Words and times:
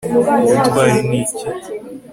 ubutwari 0.49 0.99
ni 1.09 1.15
iki 1.23 1.45